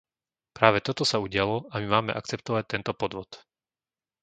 [0.57, 3.29] Práve toto sa udialo a my máme akceptovať tento podvod.